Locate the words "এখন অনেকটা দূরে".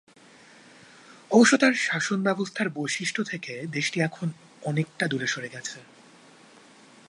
4.01-5.27